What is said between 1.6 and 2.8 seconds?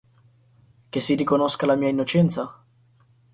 la mia innocenza?